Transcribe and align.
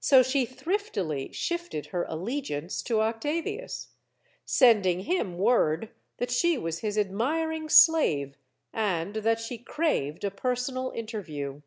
So 0.00 0.22
she 0.22 0.46
thriftily 0.46 1.30
shifted 1.30 1.88
her 1.88 2.06
allegiance 2.08 2.80
to 2.84 3.02
Octavius; 3.02 3.88
sending 4.46 5.00
him 5.00 5.36
word 5.36 5.90
that 6.16 6.30
she 6.30 6.56
was 6.56 6.78
his 6.78 6.96
admiring 6.96 7.68
slave, 7.68 8.38
and 8.72 9.16
that 9.16 9.40
she 9.40 9.58
craved 9.58 10.24
a 10.24 10.30
personal 10.30 10.90
interview. 10.92 11.60